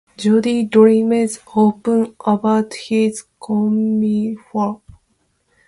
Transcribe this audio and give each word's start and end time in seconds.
Jody 0.17 0.63
dreams 0.63 1.37
often 1.53 2.15
about 2.25 2.73
his 2.73 3.23
coming 3.39 4.35
foal. 4.35 4.81